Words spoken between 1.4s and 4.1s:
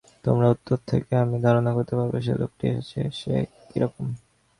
ধারণা করতে পারব, যে- লোকটি এসেছে সে কী রকম।